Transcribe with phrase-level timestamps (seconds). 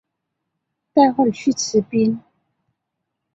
[0.95, 2.19] 待会去吃冰